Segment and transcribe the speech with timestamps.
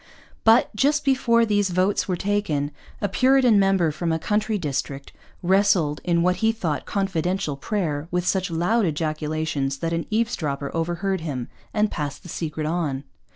[0.43, 6.01] But, just before these votes were taken, a Puritan member from a country district wrestled
[6.03, 11.49] in what he thought confidential prayer with such loud ejaculations that an eavesdropper overheard him
[11.71, 13.03] and passed the secret on.